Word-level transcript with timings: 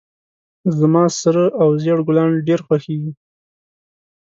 زما 0.79 1.03
سره 1.21 1.43
او 1.61 1.69
زیړ 1.81 1.97
ګلان 2.07 2.31
ډیر 2.47 2.59
خوښیږي 2.67 3.11